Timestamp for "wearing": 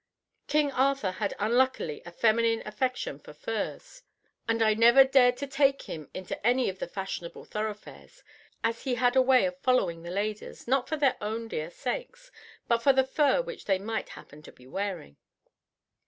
14.65-15.17